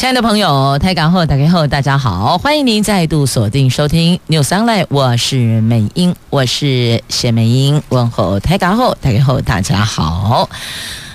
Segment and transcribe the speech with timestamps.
[0.00, 10.48] 亲爱的朋友，台港后打开后，大家好，欢迎您再度锁定收听 News Online，我是美英，我是谢美英，问候台港后打开后，大家好。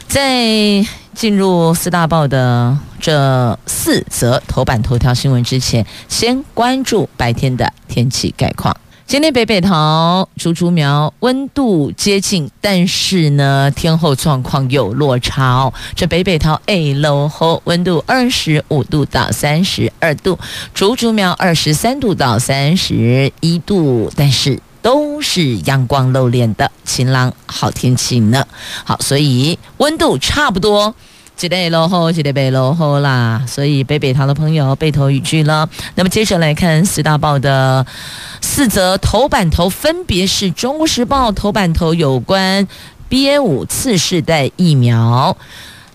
[0.07, 8.77] 在进入四大报的这四则头版头条新闻之前，先关注白天的天气概况。
[9.07, 15.71] 今天北北桃、竹竹苗温度接近，但是呢，天候状况有落差哦。
[15.95, 20.39] 这北北桃 A 楼后温度二十五度到三十二度，
[20.73, 28.47] 竹竹苗二十三度到三十一度，但是都是阳光露脸的晴朗好天气呢。
[28.83, 30.95] 好，所以温度差不多。
[31.35, 35.69] 几类落后，几类被落后啦，所以北北桃的朋友被投语句了。
[35.95, 37.85] 那么接着来看四大报的
[38.41, 42.67] 四则头版头，分别是《中国时报》头版头有关
[43.09, 45.35] BA 五次世代疫苗，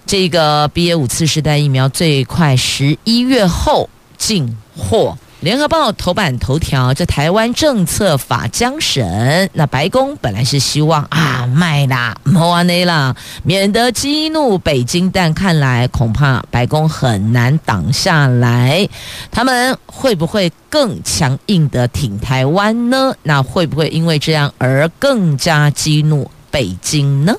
[0.07, 3.89] 这个 BA 五次世代疫苗最快十一月后
[4.19, 5.17] 进货。
[5.41, 18.87] 联合报头版头条：这台湾政策法将审，那白宫本来是希望啊卖啦，莫安内啦，免得激怒北京，但看来恐怕白宫很难挡下来。
[19.31, 23.15] 他们会不会更强硬的挺台湾呢？
[23.23, 27.35] 那会不会因为这样而更加激怒北京呢？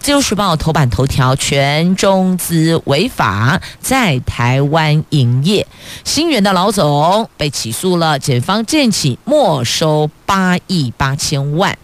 [0.00, 5.66] 自由时报头版头条：全中资违法在台湾营业，
[6.04, 11.76] 新源的老总被起诉了，检方建起没收八亿八千万。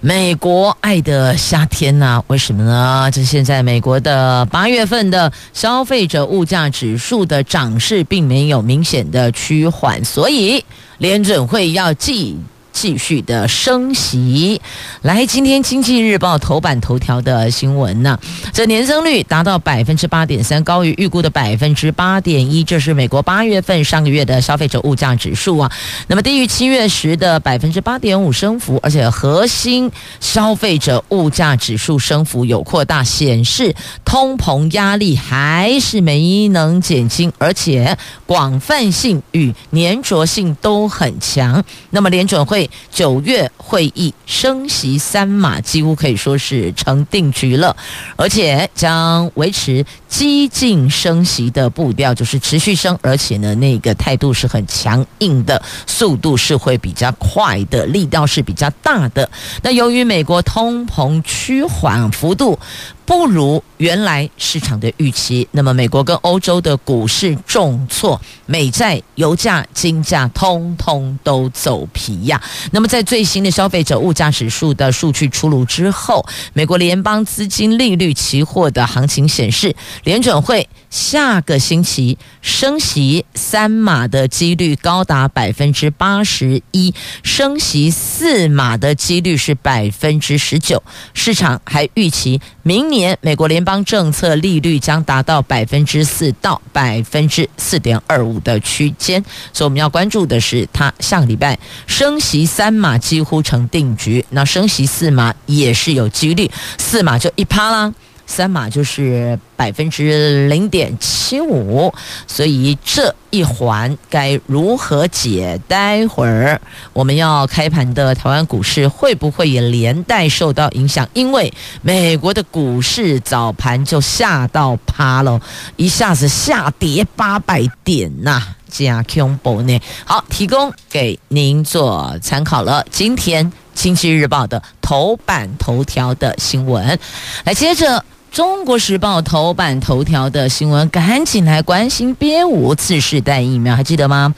[0.00, 3.10] 美国爱的夏天呐、为什么呢？
[3.12, 10.64] 这现在美国的八月份的消费者物价指数的涨势并没有明显的趋缓，所以
[10.98, 12.38] 联准会要记。
[12.74, 14.60] 继续的升息，
[15.00, 18.18] 来，今天经济日报头版头条的新闻呢、
[18.52, 25.70] 这年增率达到百分之八点三，高于预估的百分之八点一，这是美国八月份上个月的消费者物价指数啊，
[26.08, 33.74] 那么低于七月时的百分之八点五升幅，而且核心消费者物价指数升幅有扩大，显示
[34.04, 37.96] 通膨压力还是没能减轻，而且
[38.26, 41.64] 广泛性与粘着性都很强。
[41.90, 42.63] 那么联准会。
[42.90, 47.76] 九月会议升息三码几乎可以说是成定局了，
[48.16, 59.28] 而且将维持激进升息的步调，就是持续升，而且呢，那个态度是很强硬的，速度是会比较快的，力道是比较大的。
[59.62, 62.58] 那由于美国通膨趋缓幅度，
[63.06, 72.40] 不如原来市场的预期，那么美国跟欧洲的股市重挫，美债、油价、金价通通都走皮呀。
[72.70, 90.82] 那么在最新的消费者物价指数的数据出炉之后，美国联邦资金利率期货的行情显示，联准会下个星期升息三码的几率高达百分之八十一，升息四码的几率是百分之十九。
[91.12, 93.16] 市场还预期明年。
[93.20, 107.92] 美国联邦政策利率将达到百分之四到百分之四点二五的区间，所以我们要关注的是，它下个礼拜升息三码几乎成定局，那升息四码也是有几率，四码就一趴啦。
[108.26, 111.92] 三码就是百分之零点七五，
[112.26, 115.60] 所以这一环该如何解？
[115.68, 116.60] 待会儿
[116.92, 121.08] 我们要开盘的台湾股市会不会也连带受到影响？
[121.12, 121.52] 因为
[121.82, 125.40] 美国的股市早盘就吓到趴了，
[125.76, 129.78] 一下子下跌八百点呐，加恐怖呢。
[130.04, 132.84] 好，提供给您做参考了。
[132.90, 136.98] 今天经济日报的头版头条的新闻，
[137.44, 138.04] 来接着。
[138.34, 144.34] 中国时报头版头条的新闻，赶紧来关心 BA 五次世代疫苗，还记得吗？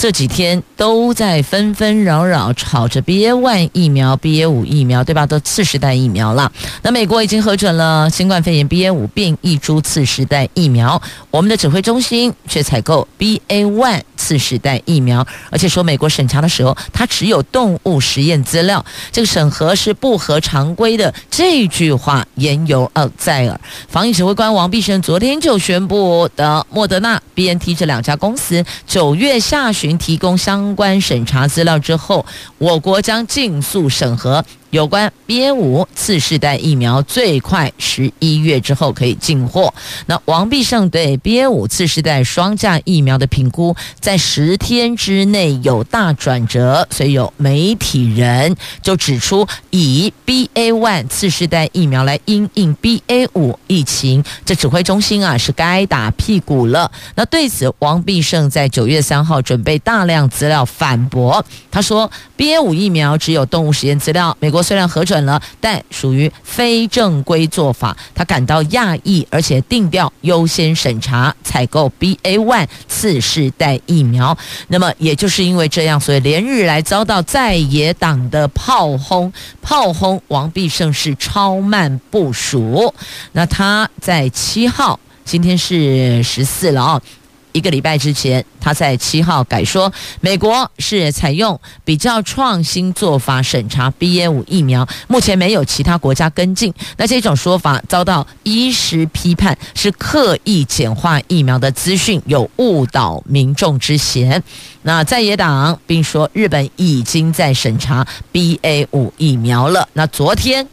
[0.00, 5.26] 这几天都在纷纷扰扰吵着 BA one 疫苗、BA 五疫苗，对吧？
[5.26, 6.50] 都次世代疫苗了。
[6.80, 18.82] 那美国已经核准了新冠肺炎 BA 五变异株次世代疫苗，我们的指挥中心却采购 BA one 次世代疫苗，而且说美国审查的时候，它只有动物实验资料，
[19.12, 21.12] 这个审核是不合常规的。
[21.30, 23.60] 这句话言犹在耳。
[23.86, 29.89] 防疫指挥官王必胜昨天就宣布的，莫德纳、BNT 这两家公司九月下旬。
[29.98, 32.24] 提供相关审查资料之后，
[32.58, 39.74] 我国将尽速审核，有关 BA 五次世代疫苗最快十一月之后可以进货。
[40.06, 56.88] 那王必胜对 BA 五次世代双价疫苗的评估，在十天之内有大转折，所以有媒体人就指出，以 BA one 次世代疫苗来因应 BA 五疫情，这指挥中心啊是该打屁股了。
[57.16, 62.08] 那对此，王必胜在九月三号准备大量资料反驳，他说
[62.38, 64.59] BA 五疫苗只有动物实验资料，美国。
[64.62, 74.36] 虽然核准了，但属于非正规做法，他感到讶异，而且定调优先审查采购 BA one 次世代疫苗。
[74.68, 82.92] 那么，也就是因为这样，所以连日来遭到在野党的炮轰，炮轰王必胜是超慢部署。
[83.32, 87.02] 那他在七号，今天是十四了啊。
[87.52, 96.72] 一个礼拜之前，他在七号改说，美国是采用比较创新做法审查 BA 五疫苗，目前没有其他国家跟进。
[96.96, 104.42] 那这种说法遭到医师批判，是刻意简化疫苗的资讯，有误导民众之嫌。
[104.82, 109.88] 那在野党并说，日本已经在审查 BA 五疫苗了。
[109.92, 110.66] 那昨天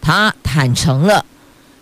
[0.00, 1.24] 他坦诚了，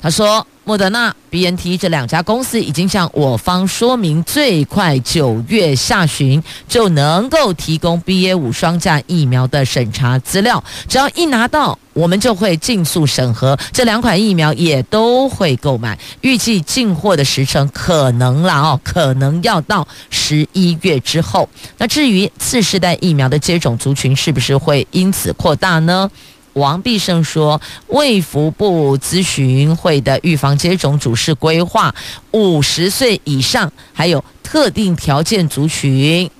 [0.00, 0.46] 他说。
[0.68, 10.64] 莫德纳、BNT 这两家公司已经向我方说明，最快九月下旬就能够提供 BA 五双价疫苗的审查资料。
[10.88, 15.96] 只要一拿到，我们就会尽速审核这两款疫苗，也都会购买。
[16.22, 21.48] 预计进货的时程可能啦哦，可能要到十一月之后。
[21.78, 26.10] 那至于次世代疫苗的接种族群是不是会因此扩大呢？
[26.56, 31.94] 王必胜说，卫福部咨询会的预防接种主事规划
[32.32, 36.31] 五十岁以上，还有特定条件族群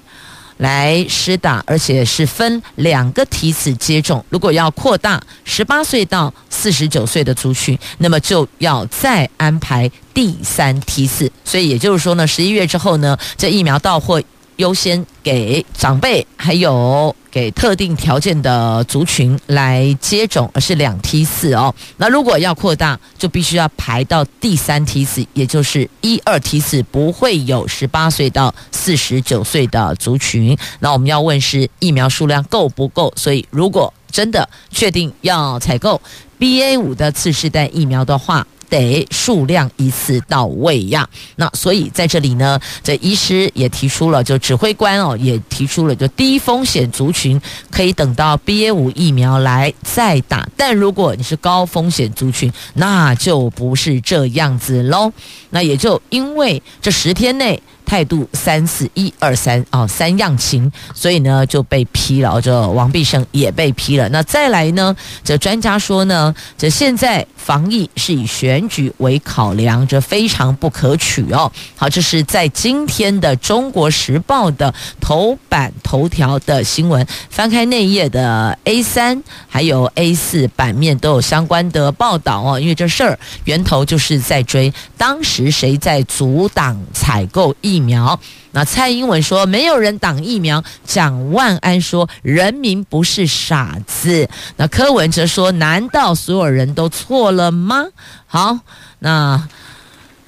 [0.57, 4.25] 来施打，而且是分两个梯次接种。
[4.31, 11.31] 如果要扩大十八岁到四十九岁的族群，那么就要再安排第三梯次。
[11.45, 14.23] 所以也就是说呢，十一月之后呢，这疫苗到货。
[14.57, 21.75] 优先给长辈，还有给特定条件的族群来接种，而是两梯次哦。
[21.99, 30.57] 那如果要扩大，就必须要排到第三梯次，也就是一二梯次，不会有十八岁到四十九岁的族群。
[30.81, 33.13] 那我们要问是疫苗数量够不够？
[33.17, 36.01] 所以如果真的确定要采购
[36.39, 41.09] BA 五的次世代疫苗的话，得数量一次到位呀。
[41.37, 47.41] 那所以在这里呢，这医师也提出了，就指挥官哦也提出了，就低风险族群
[47.71, 50.49] 可以等到 BA 五疫苗来再打。
[50.57, 55.13] 但如果你是高风险族群，那就不是这样子喽。
[55.51, 57.63] 那也就因为这十天内。
[57.87, 62.39] 态度三四一二三哦，三样情，所以呢就被批了。
[62.41, 64.09] 这王必胜也被批了。
[64.11, 64.95] 那再来呢？
[65.25, 71.51] 这专家说呢，这现在防疫是以选举为考量，这非常不可取哦。
[71.77, 82.61] 好，这是在今天的《中国时报》的头版头条的新闻，翻开内页的 A 三还有 A 四版面都有相关的报道哦。
[82.61, 88.19] 因为这事儿源头就是在追当时谁在阻挡采购疫疫苗，
[88.53, 97.85] 那蔡英文说没有人挡疫苗，蒋万安说人民不是傻子，那柯文哲说难道所有人都错了吗？
[98.27, 98.61] 好，
[99.01, 99.47] 那。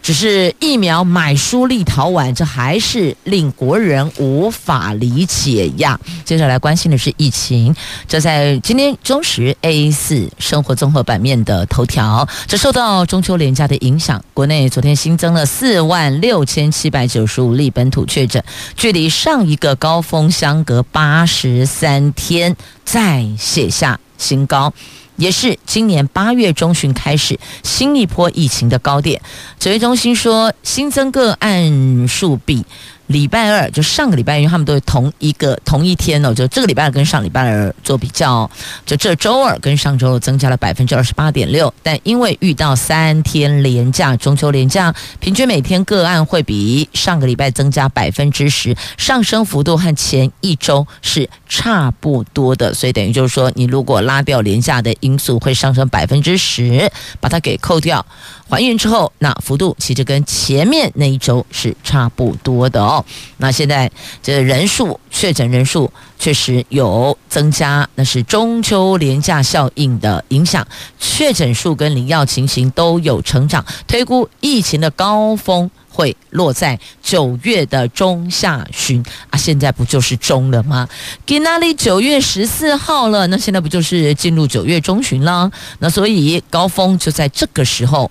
[0.09, 6.01] 只是疫苗买书立陶宛，这还是令国人无法理解呀。
[6.25, 18.43] 接下来关心的是疫情，这在今天中时 A 四生活综合版面的头条，这受到中秋连假的影响，国内昨天新增了四万六千七百九十五例本土确诊，
[18.75, 24.73] 距离上一个高峰相隔八十三天，再写下新高。
[25.19, 29.21] 也是今年八月中旬开始新一波疫情的高点，
[29.59, 32.65] 指挥中心说新增个案数比。
[33.09, 38.49] 礼拜二就上个礼拜，因为他们都是同一个同一天哦，就这个礼拜二跟上礼拜二做比较，
[38.87, 58.05] 就这周二跟上周增加了百分之二十八点六，但因为遇到三天连假，中秋连假，平均每天个案会比上个礼拜增加百分之十，上升幅度和前一周是差不多的，所以等于就是说，你如果拉掉连假的因素，会上升百分之十，把它给扣掉。
[58.51, 62.98] 还原之后，那幅度其实跟前面那一周是差不多的哦。
[63.39, 63.91] 那现在
[64.23, 70.67] 这人数确诊人数确实有增加，那是中秋连假效应的影响，
[70.99, 75.71] 确诊数跟领药情形都有成长，推估疫情的高峰。
[75.91, 79.37] 会落在九月的中下旬啊。
[79.37, 80.89] 现在不就是中了吗？
[81.27, 85.51] 给那里九月十四号了，那现在不就是进入九月中旬了？
[85.81, 88.09] 那所以高峰就在这个时候，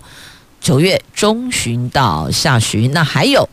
[0.59, 2.91] 九月中旬到下旬。
[2.91, 3.47] 那还有。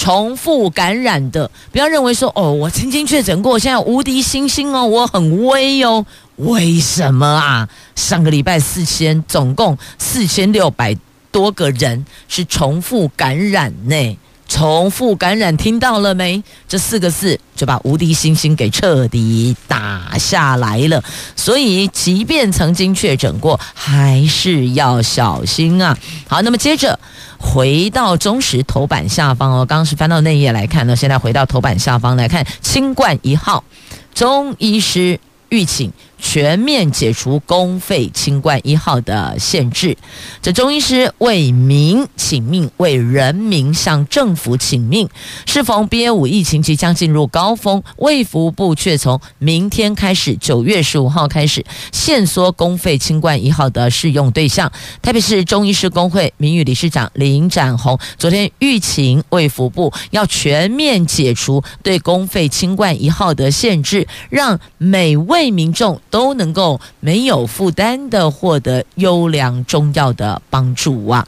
[0.00, 6.06] 重复感染的，不要认为说哦，我曾经确诊过，现在无敌星星哦，我很威哦。
[6.36, 7.68] 为什么啊？
[7.94, 10.96] 上个礼拜四千，总共四千六百
[11.30, 14.18] 多个人是重复感染呢。
[14.50, 16.42] 重复感染，听到了没？
[16.68, 21.02] 这四个字就把无敌星星给彻底打下来了。
[21.36, 25.96] 所以，即便曾经确诊过，还是要小心啊。
[26.28, 26.98] 好，那么接着。
[27.42, 33.64] 回到中时头版下方哦，刚刚是翻到内页来看呢，现在回到头版下方来看，新冠一号
[34.12, 35.90] 中医师预请。
[36.20, 39.96] 全面解除公费清冠一号的限制。
[40.42, 45.08] 这中医师为民请命，为人民向政府请命。
[45.46, 54.70] 适逢 BA 五疫情即将进入高峰，卫福部却从明天开始，九月十五号开始限缩公费清冠一号的适用对象。
[55.02, 66.00] 台北市中医师公会名誉理事长林展宏昨天吁请卫福部要全面解除对公费清冠一号的限制，让每位民众。
[66.10, 71.26] 都能够没有负担的获得优良中药的帮助啊！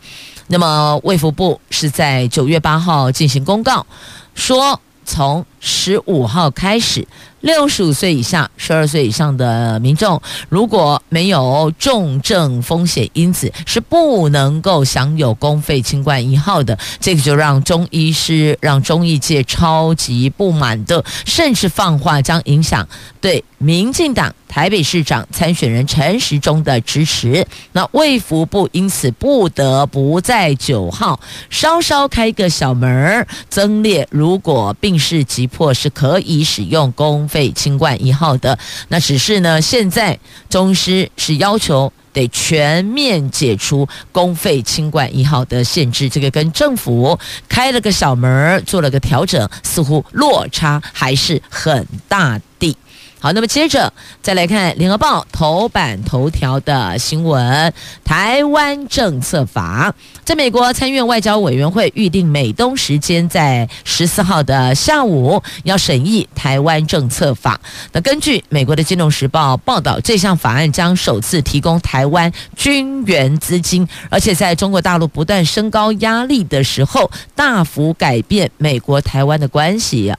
[0.49, 3.87] 那么卫福部是在九月八号进行公告，
[4.35, 7.07] 说从十五号开始。
[7.41, 16.79] 六十五岁以下、十二岁以上的民众，如果没有重症风险因子，是不能够享有公费清冠一号的。
[17.01, 22.87] 这个就让中医师、让中医界超级不满的，甚至放话将影响
[23.21, 27.47] 对民进党台北市长参选人陈时中的支持。
[27.73, 31.19] 那卫福部因此不得不在九号
[31.49, 40.19] 稍稍开个小门儿，增列如果病势急迫，是可以使用公费清冠一号的，那只是呢，现在
[40.51, 47.19] 中师是要求得全面解除公费清冠一号的限制，这个跟政府
[47.49, 52.45] 开了个小门儿，做了个调整，似乎落差还是很大的。
[53.23, 57.73] 好，那么接着再来看《联合报》头版头条的新闻：
[58.05, 59.95] 台湾政策法。
[60.25, 67.61] 在美国参院外交委员会预定美东时间在十四号的下午要审议台湾政策法。
[67.93, 80.12] 那根据美国的《金融时报》报道，这项法案将首次提供台湾军援资金，而且在中国大陆不断升高压力的时候，大幅改变美国台湾的关系。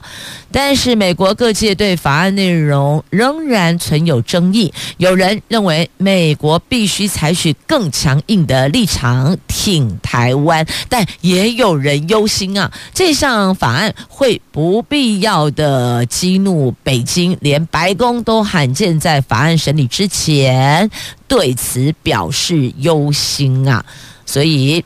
[0.56, 20.88] 但是美国各界对法案内容仍然存有争议，有人认为美国必须采取更强硬的立场挺台湾，但也有人忧心啊，这项法案会不必要的激怒北京，连白宫都罕见在法案审理之前
[21.26, 23.84] 对此表示忧心啊，
[24.24, 24.84] 所以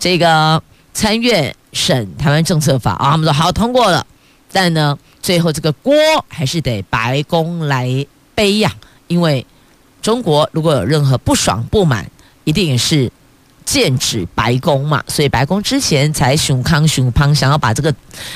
[0.00, 0.60] 这个
[0.92, 4.04] 参院审台湾政策法啊，他们说好通过了。
[4.56, 5.94] 但呢，最后这个锅
[6.28, 8.72] 还是得白宫来背呀，
[9.06, 9.44] 因为
[10.00, 12.10] 中国如果有任何不爽不满，
[12.44, 13.12] 一定也是
[13.66, 17.94] 剑指白宫嘛，所以白宫之前才熊康熊胖想要把这个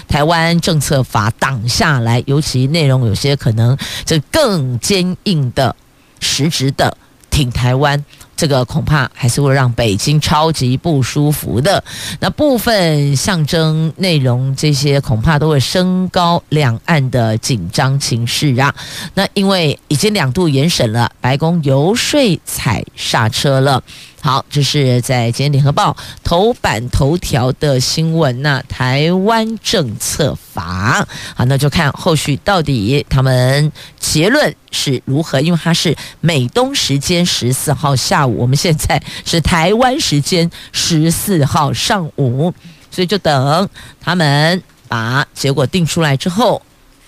[0.09, 3.75] 台湾政策法挡下来，尤其内容有些可能
[4.05, 5.75] 这更坚硬的、
[6.21, 6.95] 实质的
[7.31, 8.05] 挺台湾。
[8.41, 11.85] 这个恐怕还是会让北京超级不舒服的。
[12.21, 18.75] 那部分象征内容，这些恐怕都会升高两岸的紧张情势啊。
[19.13, 23.83] 那因为已经两度严审了，白宫游说踩刹车了。
[24.23, 28.43] 好，这是在今天联合报头版头条的新闻。
[28.43, 35.41] 那台湾政策法，好，那就看后续到底他们结论是如何。
[35.41, 42.53] 因为它是美东时间十四号下午，我们现在是台湾时间十四号上午，
[42.91, 43.69] 所以就等
[44.03, 46.61] 他们把结果定出来之后。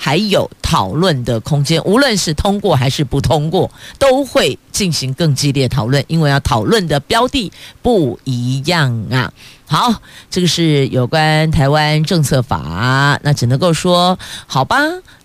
[0.05, 9.33] 还有讨论的空间，无论是通过还是不通过，都会进行更激烈讨论，因为要讨论的标的不一样啊。
[9.65, 9.95] 好，
[10.29, 14.19] 这个是有关台湾政策法，那只能够说
[14.49, 14.77] 好吧。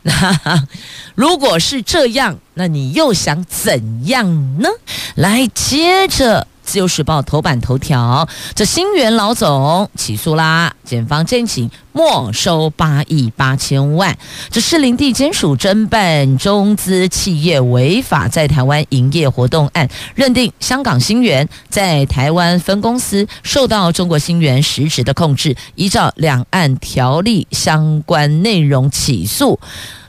[0.04, 0.14] 那
[1.16, 4.70] 如果是这样，那你又想怎样呢？
[5.16, 6.46] 来，接着。
[6.68, 14.16] 自由时报头版头条，这新源老总起诉啦，检方申请没收八亿八千万。
[14.52, 29.58] 这士林地检署侦办中资企业违法在台湾营业活动案，认定香港新源在台湾分公司受到中国新源实质的控制，依照两岸条例相关内容起诉。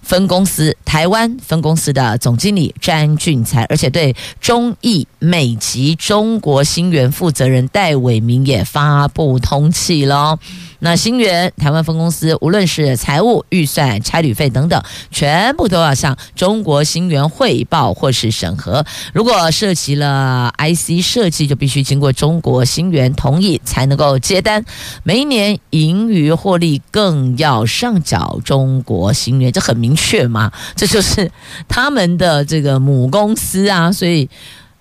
[0.08, 10.38] 分公司台湾分公司的总经理詹俊才，而且对中艺美籍中国新源负责人戴伟明也发布通气了。
[10.80, 18.84] 那新源台湾分公司，无论是财务预算、差旅费等等，全部都要向中国新源汇报或是审核。
[19.12, 24.64] 如果涉及了 IC 设计，就必须经过中国新源同意才能够接单。
[25.02, 31.30] 每一年盈余获利更要上缴中国新源，这很明确嘛，这就是
[31.68, 34.28] 他们的这个母公司啊，所以。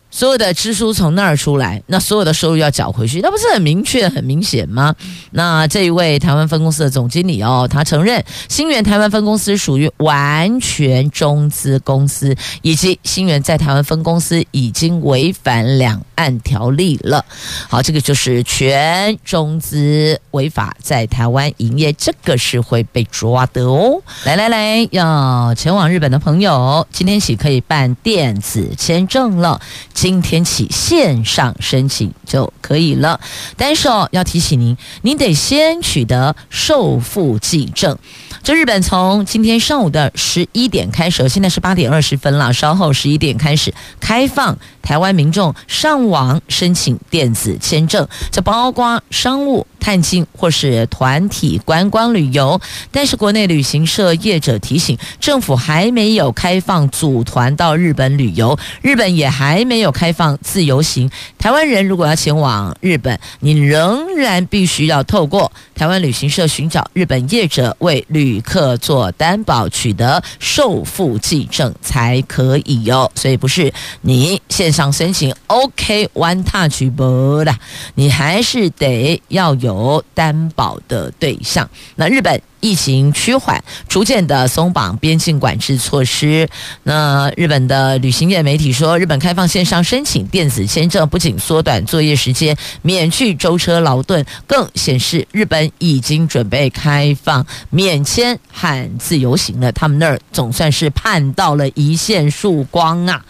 [0.10, 4.96] 所有的支出从那儿出来，那所有的收入要缴回去，那不是很明确、很明显吗？
[5.32, 17.24] 那这一位台湾分公司的总经理哦，他承认新源台湾分公司属于完全中资公司，以及新源在台湾分公司已经违反两岸条例了。
[17.68, 24.02] 好，这个就是全中资违法在台湾营业，这个是会被抓的哦。
[24.24, 29.62] 来来来，要前往日本的朋友，今天起可以办电子签证了。
[29.98, 33.20] 今天起线上申请就可以了，
[33.58, 37.98] 但是哦，要提醒您，您得先取得受付济证。
[38.44, 49.66] 这日本从今天上午的十一点开始，现在是八点二十分了，稍后十一点开始开放台湾民众上网申请电子签证，这包括商务。
[49.80, 52.60] 探亲或是团体观光旅游，
[52.92, 61.10] 但是国内旅行社业者提醒，政府还没有开放组团到日本旅游，日本也还没有开放自由行。
[61.38, 73.12] 台湾人如果要前往日本，你仍然必须要透过台湾旅行社寻找日本业者为旅客做担保，取得受付记证才可以哟。
[73.16, 77.60] 所以不是你线上申请 OK One Touch 不啦，
[77.96, 79.58] 你还是得要。
[79.58, 86.48] 有担保的对象，那日本疫情趋缓，逐渐的松绑边境管制措施。
[86.84, 99.72] 那日本的旅行业媒体说，日本开放线上申请电子签证，不仅缩短作业时间，免去舟车劳顿，更显示日本已经准备开放免签和自由行了。
[99.72, 103.24] 他们那儿总算是盼到了一线曙光啊！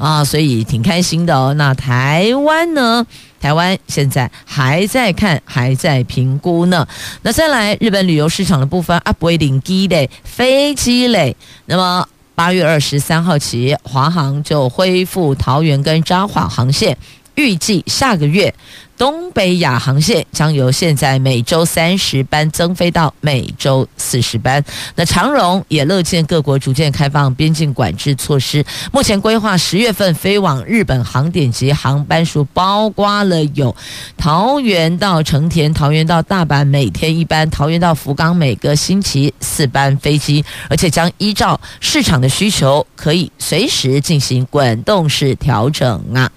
[0.00, 1.52] 啊，所以挺开心的哦。
[1.54, 3.06] 那台湾呢？
[3.38, 6.86] 台湾现在还在看，还在评估呢。
[7.22, 11.36] 那再来日本旅游市场的部分，啊，不会零机的飞机类。
[11.66, 16.96] 那么八月二十三号起，华航就恢复桃园跟札幌航线，
[17.40, 18.54] 预计下个月。
[18.98, 24.62] 东北亚航线将由现在每周三十班增飞到每周四十班。
[24.94, 28.62] 那长荣也乐见各国逐渐开放边境管制措施。
[28.92, 33.74] 目前规划十月份飞往日本航点及航班数，包括了有
[34.18, 46.30] 桃园到成田、桃园到大阪每天一班、桃园到福冈每个星期四班飞机，而且将依照市场的需求，可以随时进行滚动式调整啊。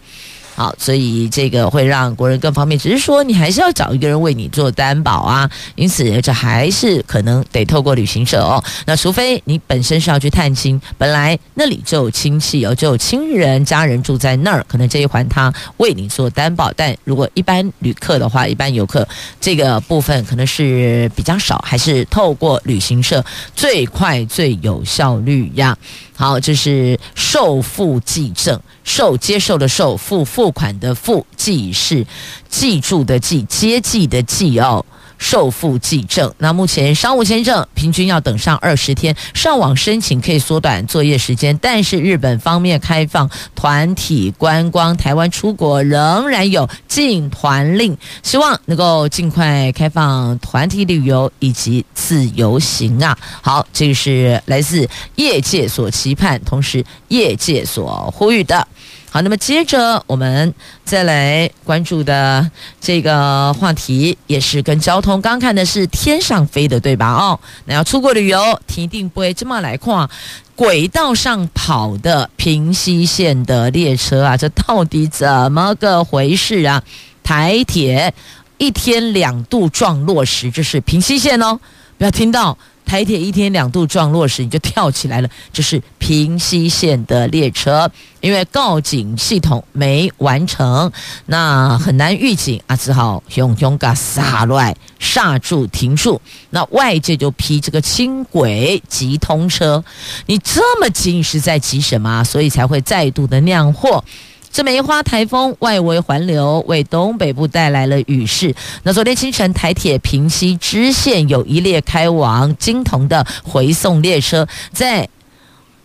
[0.56, 5.50] 好，所以这个会让国人更方便，只是说你还是要找一个人为你做担保啊。
[5.76, 8.64] 因此，这还是可能得透过旅行社哦。
[8.86, 16.72] 那除非你本身是要去探亲，本来那里就有亲戚哦，就有亲人家人住在那儿，可能这一环他为你做担保。
[16.74, 19.08] 但如果一般旅客的话，一般游客
[19.42, 25.76] 这个部分可能是比较少，还是透过旅行社最快最有效率呀。
[26.16, 32.06] 好，这是受付济证，受接受的受，付付款的付，记是
[32.50, 34.86] 记住的记，接济的济哦。
[35.24, 53.18] 受付济证，那目前商务签证平均要等上二十天，上网申请可以缩短作业时间，但是日本方面开放团体观光，台湾出国仍然有禁团令，希望能够尽快开放团体旅游以及自由行啊！
[53.42, 58.68] 好，这个是来自业界所期盼，同时业界所呼吁的。
[59.14, 60.52] 好，那么接着我们
[60.84, 62.50] 再来关注的
[62.82, 65.22] 这个话题，也是跟交通。
[65.22, 67.14] 刚看的是天上飞的，对吧？
[67.14, 70.10] 哦，那要出国旅游，一定不会这么来看
[70.56, 74.36] 轨道上跑的平溪线的列车啊！
[74.36, 76.82] 这到底怎么个回事啊？
[77.22, 78.12] 台铁
[78.58, 81.60] 一天两度撞落石，这是平溪线哦。
[82.00, 85.30] 不要听到台铁一天两度撞落时，你就跳起来了。
[85.52, 87.90] 这是平溪线的列车，
[88.22, 90.92] 因为告警系统没完成，
[91.26, 96.22] 那很难预警啊，只好用用个刹乱刹住停住。
[96.52, 99.84] 那外界就批这个轻轨急通车，
[100.28, 102.24] 你这么急是在急什么？
[102.24, 104.04] 所以才会再度的酿祸。
[104.54, 108.54] 这梅花台风外围环流为东北部带来了雨势。
[108.84, 115.10] 那昨天清晨，台铁平溪支线有一列开往金桐的回送列车，在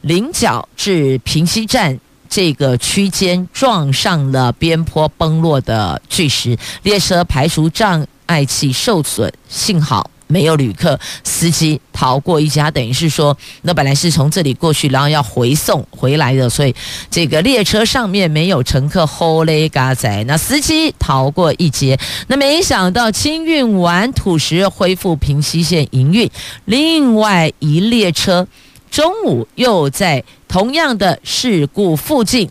[0.02, 10.10] 菱角至平溪站这个区间撞上了边坡崩落的巨石，列车排除障碍器受损，幸好。
[10.28, 16.74] 没有旅客，司机逃过一劫，他等于是说，那本来是从这里过去，然后要回送回来的，所以
[17.10, 21.98] 这个列车上面没有乘客，后嘞嘎仔，那司机逃过一劫。
[22.28, 26.30] 那没想到清运完土石，恢复平西线营运，
[26.66, 28.46] 另外一列车
[28.90, 32.48] 中午又在同样的事故附近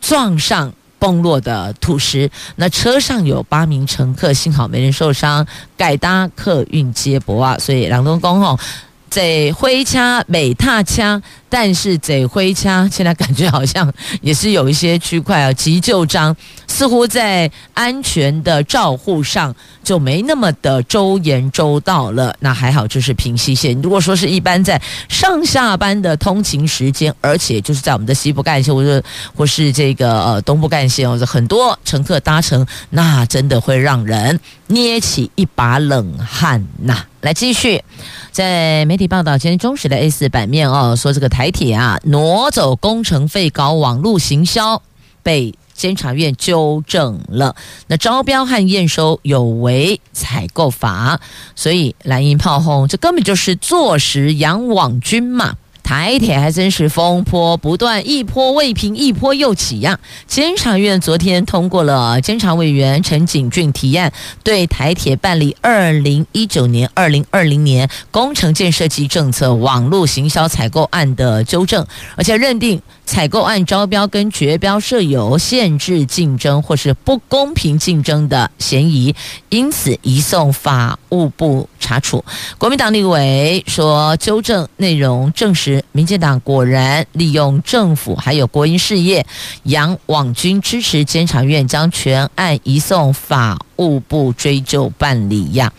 [0.00, 0.72] 撞上。
[0.98, 8.58] 崩落的土石，那车上有八名乘客，幸好没人受伤，改搭客运接驳啊，所以两东公吼。
[9.08, 22.34] 贼灰掐美踏掐，但是贼灰掐现在感觉好像也是有一些区块啊，急就章似乎在安全的照护上就没那么的周延周到了。
[22.40, 23.80] 那还好，就是平溪线。
[23.80, 29.02] 如果说是一般在上下班的通勤时间，而且就是在我们的西部干线或者
[29.34, 37.04] 或是这个呃东部干线，或者很多乘客搭乘，那真的会让人捏起一把冷汗呐。
[37.26, 37.82] 来继续。
[38.30, 44.80] 在媒体报道，今天中时的 A 四版面哦，说这个台铁啊挪走工程费搞网络行销，
[45.24, 47.56] 被监察院纠正了。
[47.88, 51.20] 那招标和验收有违采购法，
[51.56, 55.56] 所以蓝银炮轰，这根本就是坐实养网军嘛。
[55.86, 72.82] 台铁还真是风波不断，一波未平，一波又起呀、监察院昨天通过了监察委员陈景峻提案，对台铁办理二零一九年、二零二零年工程建设及政策网络行销采购案的纠正，而且认定。
[73.06, 79.14] 采购案招标跟决标设有限制竞争或是不公平竞争的嫌疑，
[79.48, 82.24] 因此移送法务部查处。
[82.58, 89.24] 国民党立委说，纠正内容证实，民进党果然利用政府还有国营事业
[89.62, 95.72] 杨网军，支持监察院将全案移送法务部追究办理呀。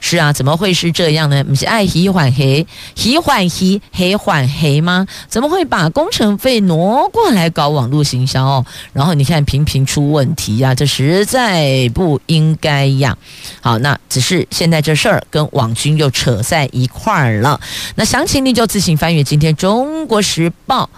[0.00, 1.42] 是啊，怎么会是这样呢？
[1.44, 2.66] 不是爱黑换黑，
[2.96, 5.06] 黑换黑，黑换黑吗？
[5.28, 8.66] 怎么会把工程费挪过来搞网络行销哦？
[8.92, 13.16] 然后你看频频出问题呀、啊，这实在不应该呀。
[13.60, 17.60] 好，那只是现在这事儿跟网军又扯在一块儿了。
[17.94, 20.88] 那详情你就自行翻阅今天《中国时报》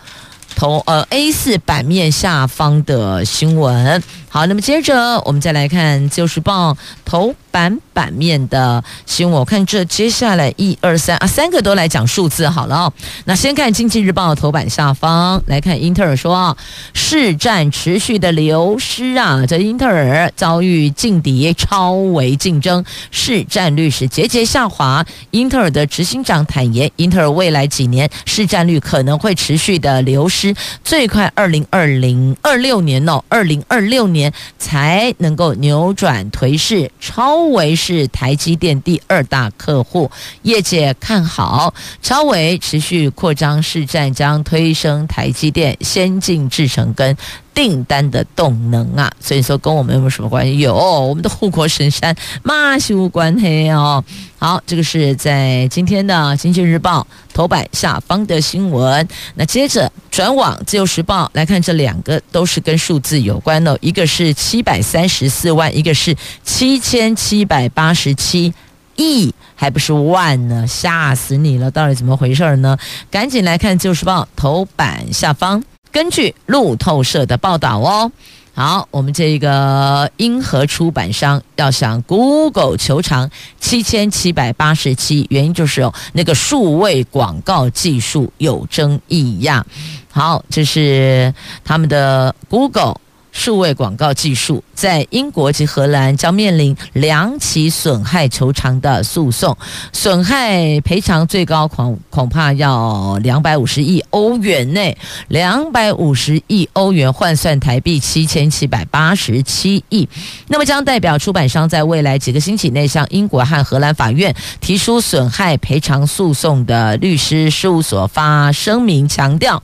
[0.59, 4.03] 头呃 A 四版面下方的新闻。
[4.35, 6.73] 好，那么接着我们再来看《自由时报》
[7.05, 7.33] 头。
[7.55, 12.93] 版版面的新闻，我看这接下来一二三啊，三个都来讲数字好了哦。
[13.27, 16.57] 那先看《经济日报》头版下方来看，英特尔说
[16.95, 25.07] 市占持续的流失啊，这英特尔遭遇劲敌超维竞争，市占率是节节下滑。
[25.31, 34.24] 英特尔的执行长坦言，英特尔未来几年市占率可能会持续的流失，最快二零二零二六年哦，二零二六年
[34.59, 37.45] 才能够扭转颓势，超。
[37.55, 40.11] 维是台积电第二大客户，
[40.43, 47.17] 业界看好超维持续扩张市占，将推升台积电先进制程跟
[47.53, 49.13] 订单的动能啊。
[49.21, 50.59] 所以说跟我们有没有什么关系？
[50.59, 54.03] 有，我们的护国神山马修关黑哦。
[54.39, 59.07] 好，这个是在今天的《经济日报》头版下方的新闻。
[59.35, 68.55] 那接着转往《自由时报》来看，这两个都是跟数字有关的，一个是七百三十四万，一个是七千七百八十七
[68.95, 71.69] 亿，还不是万呢，吓死你了！
[71.69, 72.79] 到底怎么回事呢？
[73.11, 78.13] 赶紧来看《自由时报》头版下方，根据路透社的报道哦。
[78.57, 89.67] 好，我们这个英和出版商要向 Google 求偿七千七百八十七，原因就是哦，那个数位广告技术有争议呀。
[90.15, 92.95] 好，这是他们的 Google
[93.35, 99.59] 数位广告技术在英国及荷兰将面临两起损害求偿的诉讼，
[99.93, 110.09] 损害赔偿最高恐恐怕要两百五十亿欧元内，两百五十亿欧元换算台币七千七百八十七亿。
[110.47, 119.61] 那么将代表出版商在未来几个星期内向英国和荷兰法院提出损害赔偿诉讼的律师事务所发声明强调。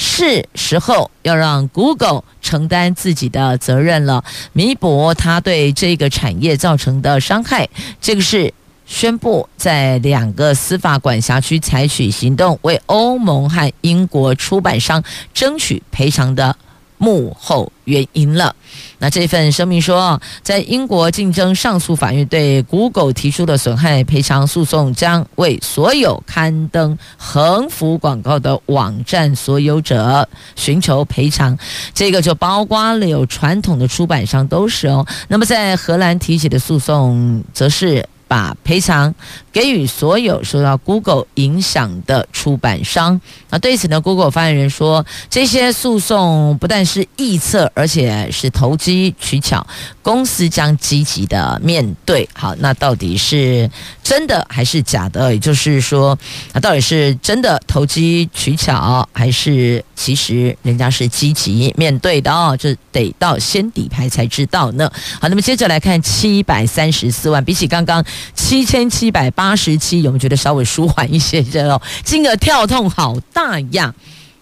[0.00, 7.68] 是时候要让 Google 承担自己的责任了，弥补他对这个产业造成的伤害。
[8.00, 8.52] 这个是
[8.86, 16.56] 宣布在两个司法管辖区采取行动，为欧盟和英国出版商争取赔偿的。
[17.00, 18.56] 幕后原因了。
[18.98, 31.56] 那这份声明说，在英国竞争上诉法院对 Google 提出的损害赔偿诉讼，将为所有刊登横幅广告的网站所有者寻求赔偿。
[31.94, 35.06] 这个就包括了有传统的出版商都是哦。
[35.28, 38.04] 那么在荷兰提起的诉讼，则是。
[38.28, 39.12] 把赔偿
[39.50, 43.20] 给予所有受到 Google 影响的出版商。
[43.50, 49.66] 那对此呢，Google 发言人说，这些诉讼不但是臆测，而且是投机取巧，
[50.08, 52.26] 公司将积极的面对。
[52.32, 53.70] 好，那到底是
[54.02, 55.34] 真的还是假的？
[55.34, 56.18] 也就是说，
[56.54, 62.32] 那到底是真的投机取巧，还是其实人家是积极面对的？
[62.32, 64.90] 哦，这得到先底牌才知道呢。
[65.20, 68.02] 好，那么接着来看七百三十四万，比起刚刚。
[68.34, 71.42] 七千七百八十七，有没有觉得稍微舒缓一些？
[71.42, 73.94] 这哦，金额跳动好大呀！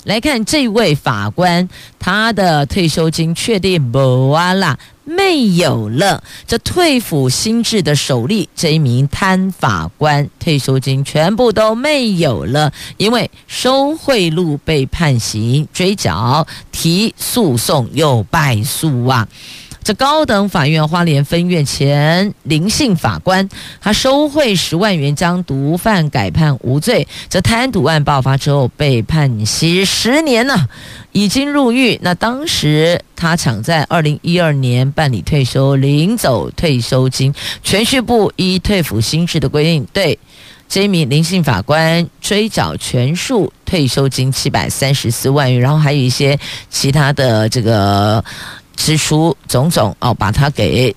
[0.05, 6.23] 来看这位法官，他的退休金确定没完了，没有了。
[6.47, 19.27] 这退抚新制的首例，这一名贪法官退休金全部都没有了，因为收贿赂被判刑追缴，提诉讼又败诉啊！
[19.87, 23.49] 这高等法院花莲分院前林姓法官，
[23.81, 27.07] 他收贿十万元将毒贩改判无罪。
[27.29, 30.69] 这贪渎案爆发之后被判刑十年呢，
[31.13, 31.97] 已经入狱。
[32.03, 37.33] 那当时他抢在二零一二年办理退休，领走退休金。
[37.65, 40.19] 銓叙部依退抚新制的规定，对
[40.69, 46.37] 这一名林姓法官追缴全数退休金七百三十四万元，然后还有一些
[46.69, 48.25] 其他的这个。
[48.77, 50.95] 支出种种哦，把它给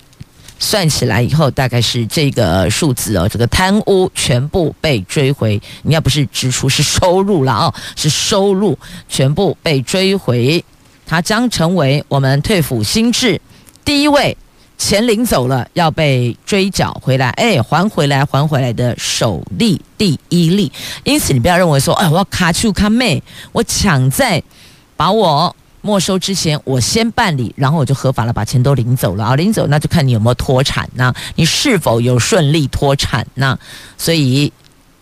[0.60, 3.28] 算起来以后，大概是这个数字哦。
[3.30, 10.64] 这个贪污全部被追回，你要不是支出是收入了哦， 是收入全部被追回，
[11.06, 13.40] 它将成为我们退腐新制
[13.86, 14.36] 第一位
[14.78, 20.70] 钱领走了要被追缴回来，哎，还回来还回来的首例第一例。
[21.06, 24.44] 因此，你不要认为说，哎，我要卡住卡妹，我抢在
[24.98, 25.56] 把我。
[25.82, 29.36] 没收之前，我先办理，然后我就合法了，把钱都领走了啊！
[29.36, 33.58] 领走那就看你有没有脱产呐，你是否有顺利脱产呐？
[33.98, 34.52] 所以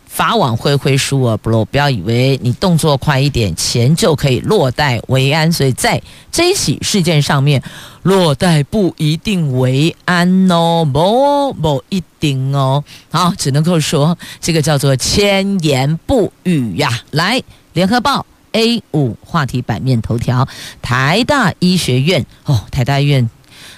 [0.05, 5.51] 法网恢恢，疏而不漏，不要以为你动作快一点，钱就可以落袋为安。
[5.51, 7.61] 所以在这一起事件上面，
[8.03, 12.83] 落袋不一定为安哦，不不一定哦。
[13.11, 17.01] 好，只能够说这个叫做千言不语呀。
[17.11, 17.41] 来，
[17.73, 18.25] 联合报。
[18.57, 20.47] A 五话题版面头条，
[20.81, 23.29] 台大医学院哦，台大医院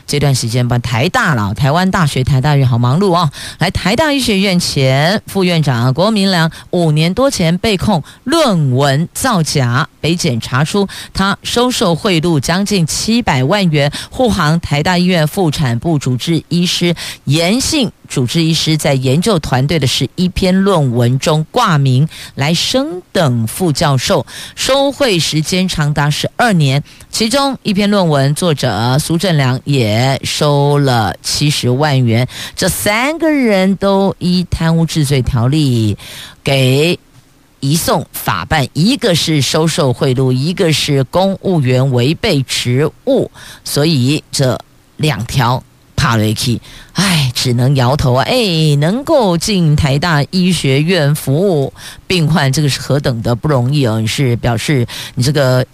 [0.08, 3.30] 这段时间把台大了，台湾大学台大院好忙碌哦。
[3.58, 17.92] 来，台大医学院前副院长郭明良五年多前被控论文造假，北检查出他收受贿赂将近七百万元，护航台大医院妇产部主治医师严姓。
[18.10, 26.84] 主治医师在研究团队的十一篇论文中挂名来升等副教授，收贿时间长达十二年。
[27.12, 32.28] 其中一篇论文作者苏正良也收了七十万元。
[32.56, 35.98] 这三个人都依贪污治罪条例
[36.43, 37.00] 给
[37.60, 43.30] 移送法办，一个是收受贿赂，一个是公务员违背职务，
[43.63, 44.60] 所以这
[44.98, 45.63] 两条。
[46.00, 46.62] 帕雷奇，
[46.94, 48.24] 哎，只能摇头啊！
[48.24, 51.74] 哎，能够进台大医学院服务
[52.08, 54.00] 病患，这个是何等的不容易哦！
[54.00, 55.66] 你是表示你这个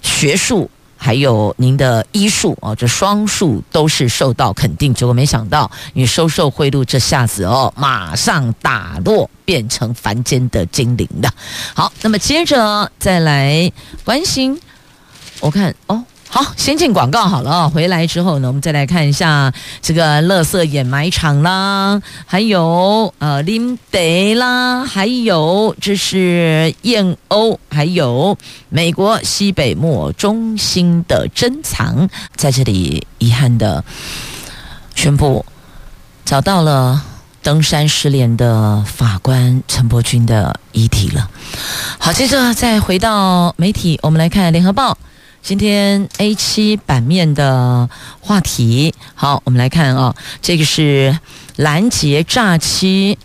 [0.00, 4.94] 学术还有您的医术哦，这双数都是受到肯定。
[4.94, 11.30] 结果没想到你收受贿赂，这下子哦，马上打落，变成凡间的精灵了。
[11.74, 13.70] 好，那么接着再来
[14.04, 14.58] 关心，
[15.40, 16.02] 我看哦。
[16.28, 17.70] 好，先进广告好了！
[17.70, 23.98] 回来之后呢，我们再来看一下这个垃圾掩埋场啦，还有呃林德
[24.34, 28.36] 啦，还有这是燕鸥，还有
[28.68, 33.82] 美国西北木偶中心的珍藏，在这里遗憾的
[34.94, 35.46] 宣布
[36.24, 37.02] 找到了
[37.40, 41.30] 登山失联的法官陈伯君的遗体了。
[41.98, 44.98] 好，接着再回到媒体，我们来看联合报。
[45.46, 51.16] 今天 A 七版面的话题，好，我们来看啊、这个是
[51.54, 53.16] 拦截诈欺，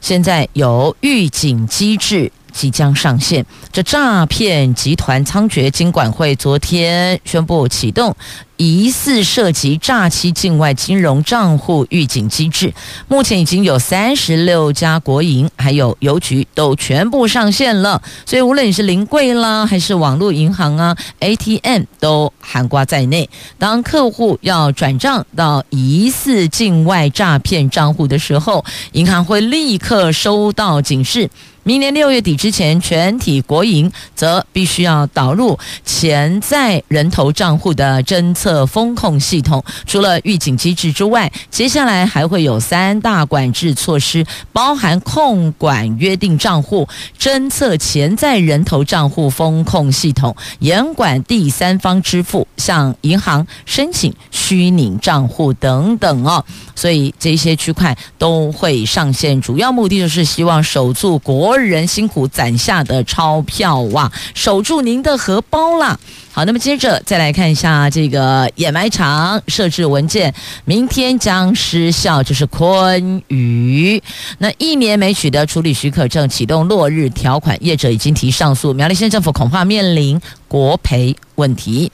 [0.00, 3.44] 现在有预警机制即将上线。
[3.72, 8.14] 这诈骗集团猖獗，金管会昨天宣布启动。
[8.60, 12.74] 疑似涉及诈欺境外金融账户预警机制，
[13.08, 18.02] 目前已经有三十六家国营还有邮局都全部上线了。
[18.26, 23.30] 所以无论你是临柜啦，还是网络银行啊，ATM 都涵盖在内。
[23.58, 31.30] 当客户要转账到疑似境外诈骗账户的时候，银行会立刻收到警示。
[31.62, 39.62] 明年六月底之前，全体国营则必须要导入潜在人头账户的侦测的风控系统。
[39.86, 56.44] 除了预警机制之外，接下来还会有三大管制措施，包含控管约定账户、侦测潜在人头账户风控系统、严管第三方支付，向银行申请虚拟账户等等哦。
[56.74, 65.98] 所以这些区块都会上线，主要目的就是希望守住国人辛苦攒下的钞票哇，守住您的荷包啦。
[66.32, 74.02] 好，那么接着再来看一下这个掩埋场设置文件，明天将失效，就是昆宇
[74.38, 81.90] 那一年没取得处理许可证，启动落日条款，业者已经提上诉，苗栗县政府恐怕面临国赔问题。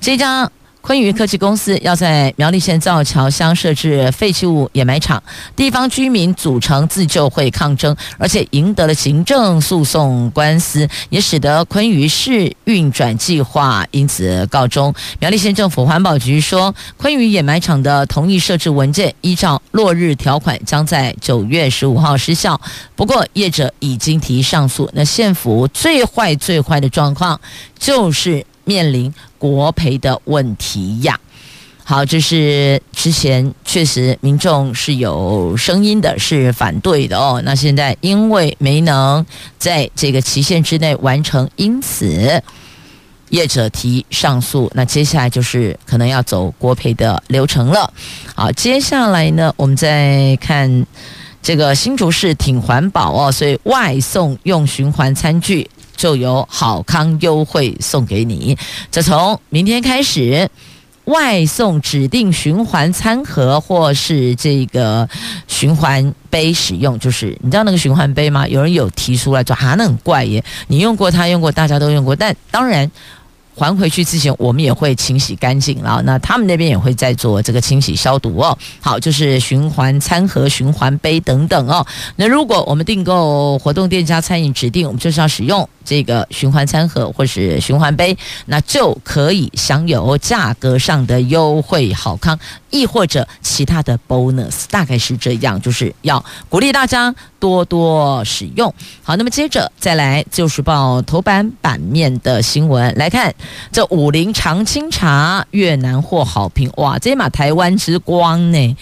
[0.00, 0.50] 这张。
[0.82, 5.22] 昆宇科技公司要在苗栗县造桥乡设置废弃物掩埋场，
[5.54, 14.92] 地方居民组成自救会抗争，而且赢得了行政诉讼官司，也使得昆宇市运转计划因此告终。
[15.20, 22.60] 苗栗县政府环保局说，昆宇掩埋场的同意设置文件依照落日条款，将在九月十五号失效。
[22.96, 27.40] 不过业者已经提上诉，那县府最坏最坏的状况
[27.78, 28.44] 就是。
[28.64, 31.18] 面临国赔的问题呀。
[31.84, 37.42] 好，这是之前确实民众是有声音的，是反对的哦。
[37.44, 39.26] 那现在因为没能
[39.58, 42.40] 在这个期限之内完成，因此
[43.30, 44.70] 业者提上诉。
[44.74, 47.92] 那接下来就是可能要走国赔的流程了。
[48.36, 50.86] 好，接下来呢，我们再看
[51.42, 55.68] 这个新竹市挺环保哦，所以外送用循环餐具。
[56.02, 58.58] 就有好康优惠送给你。
[58.90, 60.50] 这从明天开始，
[61.04, 65.08] 外送指定循环餐盒或是这个
[65.46, 68.48] 循环杯使用，就是你知道那个循环杯吗？
[68.48, 70.42] 有人有提出来说，哈，那很怪耶。
[70.66, 72.90] 你用过，他用过，大家都用过，但当然。
[73.62, 76.02] 还回去之前，我们也会清洗干净了。
[76.04, 78.58] 那他们那边也会在做这个清洗消毒哦。
[78.80, 81.86] 好，就是循环餐盒、循环杯等等哦。
[82.16, 92.38] 那如果我们订购活动店家餐饮指定，我们就是要使用这个循环餐盒或是循环杯，那就可以享有价格上的优惠好康，
[92.70, 98.72] 亦或者其他的 bonus，大概是这样，就是要鼓励大家多多使用。
[99.02, 103.34] 好，那么接着再来就是报头版版面的新闻来看。
[103.72, 106.96] 这武陵长青茶越南获好评，哇！
[107.00, 108.76] 这马台湾之光呢？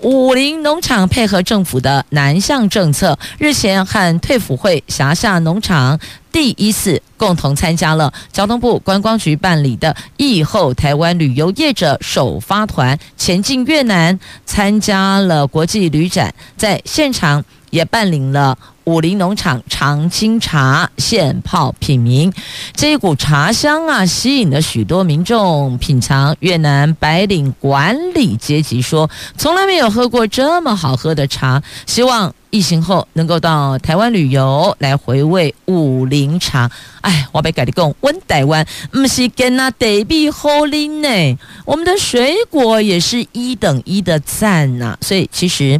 [0.00, 5.98] 武陵农场配合政府的南向政策，日前和退辅会辖下农场
[6.30, 18.56] 第一次共同参加了交通部观光局办理的疫后台湾旅游业者首发团前进越南，参加了国际旅展，在现场也办理了。
[18.84, 22.32] 武陵农场长青茶现泡品茗，
[22.74, 26.34] 这一股茶香啊，吸引了许多民众品尝。
[26.40, 32.34] 越南白领管理阶级说，从来没有喝过这么好喝的茶，希望。
[32.50, 36.70] 疫情后能够到台湾旅游来回味武陵茶，
[37.02, 45.78] 哎，我被改的讲，温台湾不是跟那台币好呢，我们的水果也是一等一的赞呐、所以其实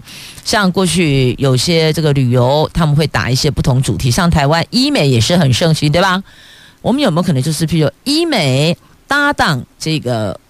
[0.49, 6.25] 像过去有些这个旅游，他们会打一些不同主题，像台湾医美也是很盛行，对吧？
[6.81, 8.75] 我们有没有可能就是譬如医美
[9.07, 10.41] 搭档这个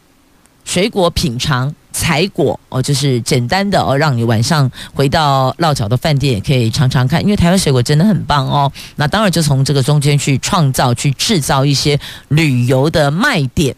[0.65, 1.75] 水果品尝？
[1.91, 8.71] 采果哦，就是简单的哦，让你晚上回到落脚的饭店也可以尝尝看，因为台湾水果真的很棒哦。
[8.95, 13.75] 那当然就从这个中间去创造、去制造一些旅游的卖点。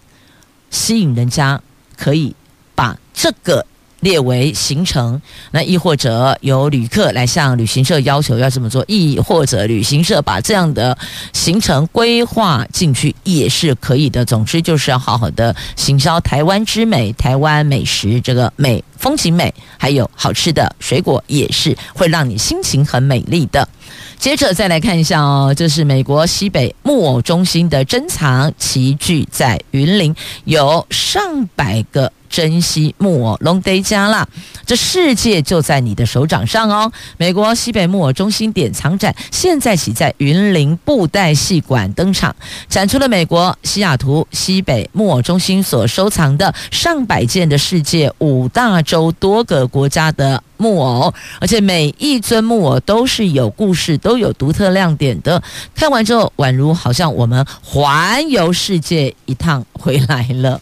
[0.68, 1.59] 吸引人家
[1.96, 2.37] 可以
[2.74, 3.64] 把这个。
[4.00, 5.20] 列为行程，
[5.52, 10.96] 那亦或者由旅客来向旅行社要求要这么做，亦或者旅行社把这样的
[11.32, 14.24] 行程规划进去也是可以的。
[14.24, 23.68] 总之就是要好好的行销台湾之美，台湾美食这个美风景美，还有好吃的水果也是会让你心情很美丽的。
[24.18, 30.14] 接着再来看一下哦，这是美国西北木偶中心的珍藏齐聚在云林，
[30.44, 32.12] 有上百个。
[32.31, 34.25] 珍稀木偶龙德加啦，
[34.64, 36.92] 这世界就在你的手掌上哦！
[37.17, 42.33] 美国西北木偶中心典藏展现在起在云林布袋戏馆登场，
[42.69, 55.42] 展出了美国西雅图西北木偶中心所收藏的上百件的世界五大洲多个国家的木偶，而且每一尊木偶都是有故事、都有独特亮点的。
[55.75, 60.61] 看完之后，宛如好像我们环游世界一趟回来了。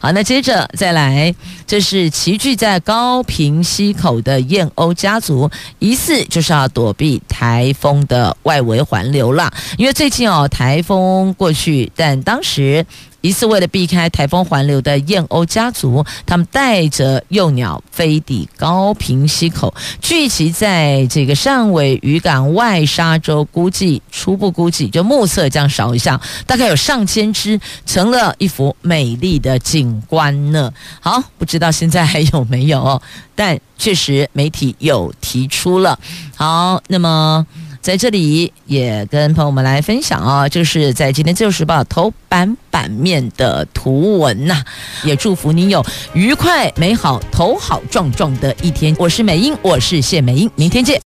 [0.00, 1.34] 好，那接着再来，
[1.66, 12.86] 这是齐聚在高屏溪口的燕鸥家族，疑似就是要躲避台风的外围环流了，因为最近哦，台风过去，但当时。
[13.22, 30.72] 疑似为了避开台风环流的燕鸥家族，他们带着幼鸟飞抵高屏溪口，聚集在这个汕尾渔港外沙洲，估计初步估计就目测这样扫一下，大概有上千只，成了一幅美丽的景观呢。
[31.00, 33.00] 好，不知道现在还有没有，
[33.34, 35.98] 但确实媒体有提出了。
[36.36, 37.46] 好，那么。
[37.82, 44.62] 在这里也跟朋友们来分享啊，就是在今天《自由时报》头版版面的图文呐，
[45.02, 48.94] 也祝福你有愉快、美好、头好壮壮的一天。
[49.00, 51.11] 我是美英，我是谢美英，明天见。